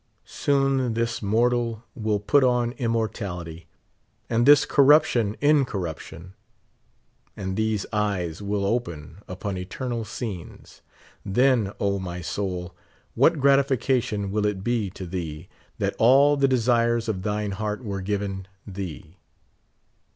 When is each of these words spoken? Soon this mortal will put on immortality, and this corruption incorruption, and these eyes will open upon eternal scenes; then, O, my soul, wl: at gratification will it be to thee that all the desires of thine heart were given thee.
Soon 0.25 0.95
this 0.95 1.21
mortal 1.21 1.83
will 1.93 2.19
put 2.19 2.43
on 2.43 2.71
immortality, 2.79 3.67
and 4.31 4.47
this 4.47 4.65
corruption 4.65 5.37
incorruption, 5.41 6.33
and 7.37 7.55
these 7.55 7.85
eyes 7.93 8.41
will 8.41 8.65
open 8.65 9.17
upon 9.27 9.59
eternal 9.59 10.03
scenes; 10.03 10.81
then, 11.23 11.71
O, 11.79 11.99
my 11.99 12.19
soul, 12.19 12.73
wl: 13.15 13.27
at 13.27 13.39
gratification 13.39 14.31
will 14.31 14.47
it 14.47 14.63
be 14.63 14.89
to 14.89 15.05
thee 15.05 15.47
that 15.77 15.93
all 15.99 16.35
the 16.35 16.47
desires 16.47 17.07
of 17.07 17.21
thine 17.21 17.51
heart 17.51 17.83
were 17.83 18.01
given 18.01 18.47
thee. 18.65 19.17